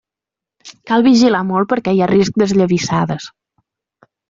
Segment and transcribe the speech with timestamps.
[0.91, 3.31] Cal vigilar molt perquè hi ha risc d'esllavissades.